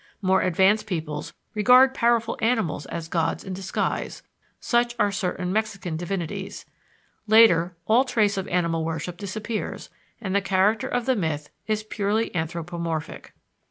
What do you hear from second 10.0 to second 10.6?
and the